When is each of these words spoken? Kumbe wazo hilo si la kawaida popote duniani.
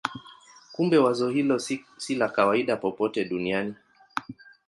Kumbe 0.75 0.97
wazo 1.05 1.29
hilo 1.29 1.59
si 1.97 2.15
la 2.15 2.29
kawaida 2.29 2.77
popote 2.77 3.25
duniani. 3.29 3.75